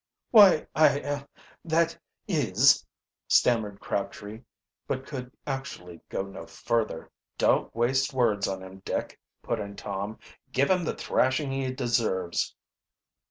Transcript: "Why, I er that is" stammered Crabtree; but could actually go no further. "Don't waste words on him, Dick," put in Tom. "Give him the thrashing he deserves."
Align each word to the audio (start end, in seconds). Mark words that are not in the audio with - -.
"Why, 0.31 0.65
I 0.73 0.97
er 1.01 1.27
that 1.63 1.95
is" 2.27 2.83
stammered 3.27 3.79
Crabtree; 3.79 4.41
but 4.87 5.05
could 5.05 5.31
actually 5.45 6.01
go 6.09 6.23
no 6.23 6.47
further. 6.47 7.11
"Don't 7.37 7.75
waste 7.75 8.11
words 8.11 8.47
on 8.47 8.63
him, 8.63 8.79
Dick," 8.83 9.19
put 9.43 9.59
in 9.59 9.75
Tom. 9.75 10.17
"Give 10.51 10.71
him 10.71 10.85
the 10.85 10.95
thrashing 10.95 11.51
he 11.51 11.71
deserves." 11.71 12.55